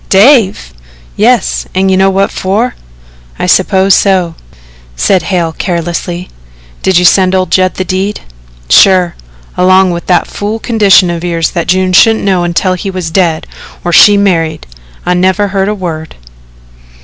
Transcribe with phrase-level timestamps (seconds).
[0.09, 0.73] "Dave!"
[1.15, 2.73] "Yes, an' you know what for."
[3.37, 4.33] "I suppose so,"
[4.95, 6.27] said Hale carelessly.
[6.81, 8.21] "Did you send old Judd the deed?"
[8.67, 9.13] "Sure
[9.55, 13.45] along with that fool condition of yours that June shouldn't know until he was dead
[13.83, 14.65] or she married.
[15.05, 16.15] I've never heard a word."